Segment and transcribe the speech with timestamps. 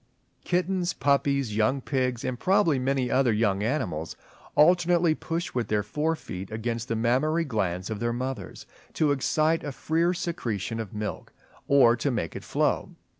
[0.43, 4.15] Kittens, puppies, young pigs and probably many other young animals,
[4.55, 9.71] alternately push with their forefeet against the mammary glands of their mothers, to excite a
[9.71, 11.33] freer secretion of milk,
[11.67, 12.95] or to make it flow.